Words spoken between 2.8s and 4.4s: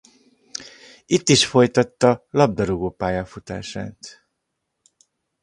pályafutását.